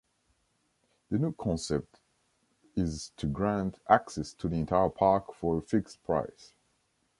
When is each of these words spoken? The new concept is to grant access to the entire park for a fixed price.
The 1.11 1.19
new 1.19 1.31
concept 1.33 1.99
is 2.75 3.11
to 3.17 3.27
grant 3.27 3.77
access 3.87 4.33
to 4.33 4.49
the 4.49 4.55
entire 4.55 4.89
park 4.89 5.31
for 5.35 5.59
a 5.59 5.61
fixed 5.61 6.01
price. 6.03 6.53